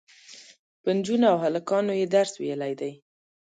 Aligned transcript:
په 0.81 0.89
نجونو 0.97 1.25
او 1.33 1.37
هلکانو 1.45 1.91
یې 1.99 2.05
درس 2.15 2.33
ویلی 2.41 2.73
دی. 2.79 2.91